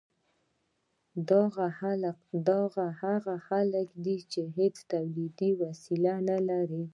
[2.47, 2.59] دا
[3.01, 6.83] هغه خلک دي چې هیڅ تولیدي وسیله نلري.